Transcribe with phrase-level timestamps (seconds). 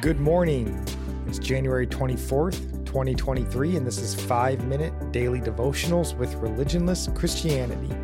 [0.00, 0.82] Good morning.
[1.26, 7.94] It's January 24th, 2023, and this is 5 Minute Daily Devotionals with Religionless Christianity.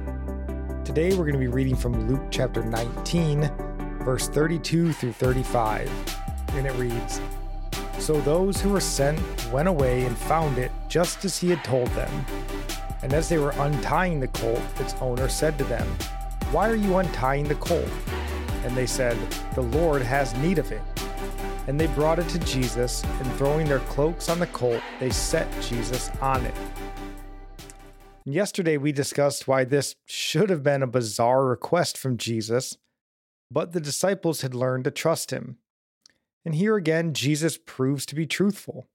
[0.84, 3.50] Today we're going to be reading from Luke chapter 19,
[4.04, 5.90] verse 32 through 35,
[6.48, 7.18] and it reads
[7.98, 9.18] So those who were sent
[9.50, 12.26] went away and found it just as he had told them.
[13.00, 15.86] And as they were untying the colt, its owner said to them,
[16.50, 17.88] Why are you untying the colt?
[18.64, 19.16] And they said,
[19.54, 20.82] The Lord has need of it.
[21.66, 25.48] And they brought it to Jesus, and throwing their cloaks on the colt, they set
[25.62, 26.54] Jesus on it.
[28.24, 32.76] Yesterday, we discussed why this should have been a bizarre request from Jesus,
[33.50, 35.58] but the disciples had learned to trust him.
[36.44, 38.88] And here again, Jesus proves to be truthful.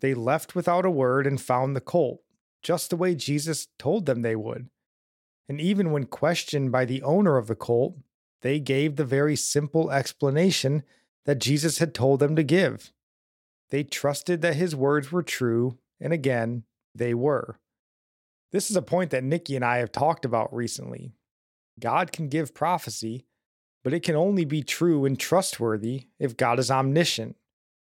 [0.00, 2.22] They left without a word and found the colt,
[2.62, 4.68] just the way Jesus told them they would.
[5.48, 7.96] And even when questioned by the owner of the colt,
[8.40, 10.82] they gave the very simple explanation
[11.24, 12.92] that Jesus had told them to give.
[13.70, 17.58] They trusted that his words were true, and again, they were.
[18.50, 21.12] This is a point that Nikki and I have talked about recently.
[21.80, 23.24] God can give prophecy,
[23.82, 27.36] but it can only be true and trustworthy if God is omniscient,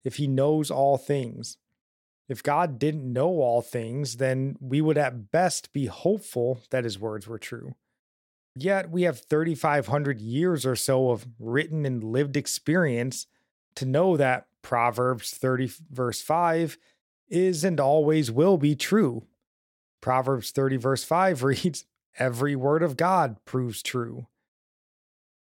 [0.03, 1.57] if he knows all things.
[2.27, 6.97] If God didn't know all things, then we would at best be hopeful that his
[6.97, 7.75] words were true.
[8.55, 13.27] Yet we have 3,500 years or so of written and lived experience
[13.75, 16.77] to know that Proverbs 30, verse 5
[17.27, 19.25] is and always will be true.
[20.01, 21.85] Proverbs 30, verse 5 reads,
[22.17, 24.27] Every word of God proves true.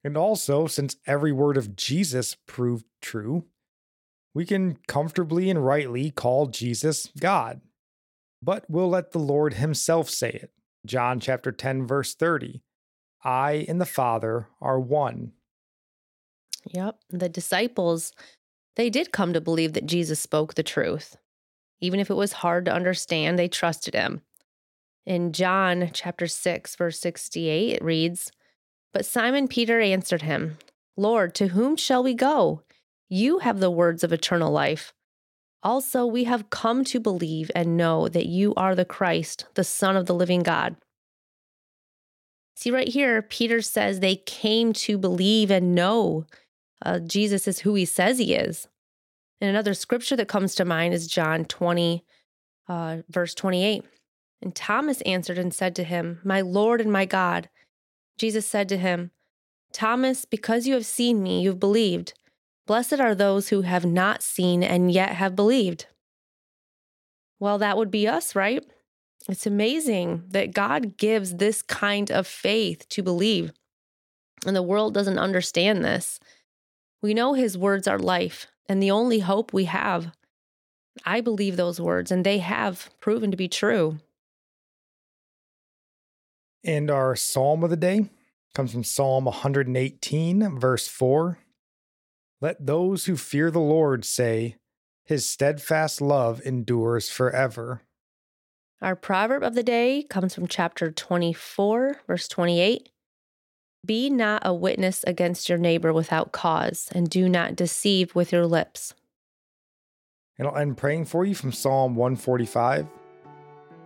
[0.03, 3.45] And also, since every word of Jesus proved true,
[4.33, 7.61] we can comfortably and rightly call Jesus God.
[8.41, 10.51] But we'll let the Lord Himself say it.
[10.85, 12.61] John chapter 10, verse 30.
[13.27, 15.33] I and the Father are one.
[16.71, 16.97] Yep.
[17.09, 18.13] The disciples,
[18.77, 21.17] they did come to believe that Jesus spoke the truth.
[21.81, 24.21] Even if it was hard to understand, they trusted him.
[25.05, 28.31] In John chapter 6, verse 68, it reads,
[28.93, 30.57] But Simon Peter answered him,
[30.95, 32.63] Lord, to whom shall we go?
[33.09, 34.93] You have the words of eternal life.
[35.63, 39.97] Also, we have come to believe and know that you are the Christ, the Son
[39.97, 40.77] of the living God.
[42.57, 46.25] See, right here, Peter says they came to believe and know
[46.83, 48.67] uh, Jesus is who he says he is.
[49.39, 52.03] And another scripture that comes to mind is John 20,
[52.67, 53.85] uh, verse 28.
[54.41, 57.47] And Thomas answered and said to him, My Lord and my God.
[58.17, 59.11] Jesus said to him,
[59.71, 62.15] Thomas, because you have seen me, you've believed.
[62.65, 65.85] Blessed are those who have not seen and yet have believed.
[67.39, 68.65] Well, that would be us, right?
[69.27, 73.51] It's amazing that God gives this kind of faith to believe.
[74.45, 76.19] And the world doesn't understand this.
[77.01, 80.11] We know his words are life and the only hope we have.
[81.05, 83.99] I believe those words, and they have proven to be true.
[86.63, 88.09] And our psalm of the day
[88.53, 91.37] comes from Psalm 118, verse 4.
[92.41, 94.55] Let those who fear the Lord say,
[95.05, 97.83] His steadfast love endures forever.
[98.79, 102.89] Our proverb of the day comes from chapter 24, verse 28.
[103.83, 108.45] Be not a witness against your neighbor without cause, and do not deceive with your
[108.45, 108.93] lips.
[110.37, 112.85] And I'll end praying for you from Psalm 145.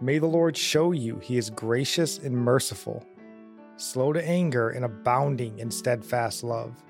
[0.02, 3.06] May the Lord show you he is gracious and merciful,
[3.78, 6.84] slow to anger and abounding in steadfast love.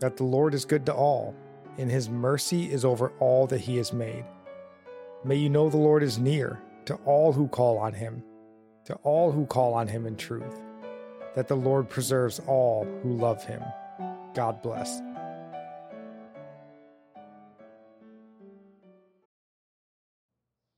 [0.00, 1.34] That the Lord is good to all,
[1.78, 4.26] and his mercy is over all that he has made.
[5.24, 8.22] May you know the Lord is near to all who call on him,
[8.84, 10.60] to all who call on him in truth
[11.34, 13.62] that the Lord preserves all who love him.
[14.34, 15.00] God bless.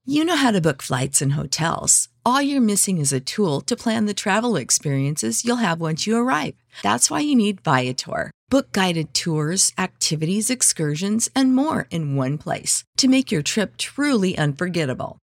[0.08, 2.08] You know how to book flights and hotels.
[2.24, 6.16] All you're missing is a tool to plan the travel experiences you'll have once you
[6.16, 6.54] arrive.
[6.82, 8.30] That's why you need Viator.
[8.48, 14.38] Book guided tours, activities, excursions, and more in one place to make your trip truly
[14.38, 15.18] unforgettable.